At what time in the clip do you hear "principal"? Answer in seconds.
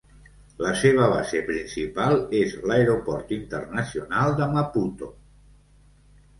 1.49-2.17